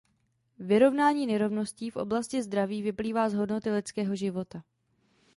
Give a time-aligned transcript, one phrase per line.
[0.59, 4.63] Vyrovnání nerovností v oblasti zdraví vyplývá z hodnoty lidského života.